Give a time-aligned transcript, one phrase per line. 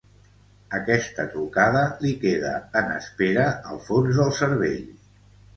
[0.77, 4.85] Aquesta trucada li queda en espera al fons del cervell.